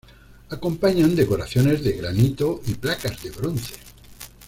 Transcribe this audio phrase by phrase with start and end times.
[0.49, 3.75] Acompañan decoraciones de granito y placas de bronce.